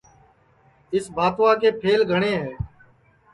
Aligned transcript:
اِس 0.93 1.05
بھاتوا 1.15 1.51
کے 1.61 1.69
پَھل 1.81 2.01
گھٹؔے 2.11 2.33
ہے 2.43 2.51